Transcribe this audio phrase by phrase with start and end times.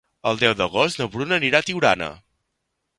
[0.29, 2.13] El deu d'agost na Bruna anirà a Tiurana.